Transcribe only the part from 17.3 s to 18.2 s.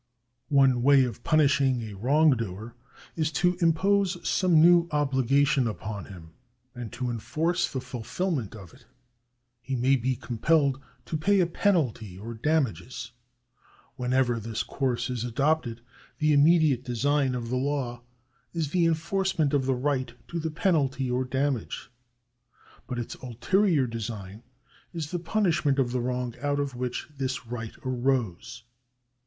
of the law